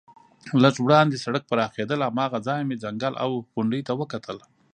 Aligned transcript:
لږ 0.63 0.75
وړاندې 0.85 1.21
سړک 1.25 1.43
پراخېده، 1.51 1.95
له 1.99 2.05
هماغه 2.09 2.37
ځایه 2.47 2.67
مې 2.67 2.81
ځنګل 2.83 3.13
او 3.23 3.29
غونډۍ 3.53 3.81
ته 3.87 3.93
وکتل. 4.01 4.37